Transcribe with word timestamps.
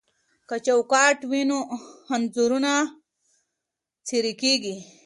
که 0.47 0.55
چوکاټ 0.65 1.17
وي 1.31 1.41
نو 1.49 1.57
انځور 2.13 2.51
نه 2.65 2.73
څیریږي. 4.07 4.75